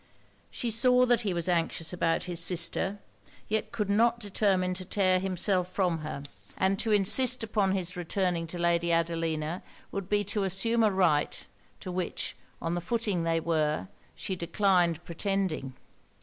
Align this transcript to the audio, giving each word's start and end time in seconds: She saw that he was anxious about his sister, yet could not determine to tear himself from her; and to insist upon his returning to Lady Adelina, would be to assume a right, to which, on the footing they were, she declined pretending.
She 0.49 0.71
saw 0.71 1.05
that 1.05 1.21
he 1.21 1.31
was 1.31 1.47
anxious 1.47 1.93
about 1.93 2.23
his 2.23 2.39
sister, 2.39 2.97
yet 3.47 3.71
could 3.71 3.87
not 3.87 4.19
determine 4.19 4.73
to 4.73 4.83
tear 4.83 5.19
himself 5.19 5.71
from 5.71 5.99
her; 5.99 6.23
and 6.57 6.79
to 6.79 6.91
insist 6.91 7.43
upon 7.43 7.73
his 7.73 7.95
returning 7.95 8.47
to 8.47 8.57
Lady 8.57 8.91
Adelina, 8.91 9.61
would 9.91 10.09
be 10.09 10.23
to 10.23 10.41
assume 10.43 10.81
a 10.81 10.89
right, 10.91 11.45
to 11.81 11.91
which, 11.91 12.35
on 12.59 12.73
the 12.73 12.81
footing 12.81 13.21
they 13.25 13.39
were, 13.39 13.89
she 14.15 14.35
declined 14.35 15.05
pretending. 15.05 15.75